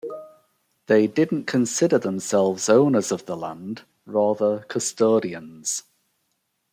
They 0.87 1.05
didn't 1.05 1.45
consider 1.45 1.99
themselves 1.99 2.69
owners 2.69 3.11
of 3.11 3.27
the 3.27 3.37
land, 3.37 3.83
rather 4.07 4.61
custodians. 4.67 5.83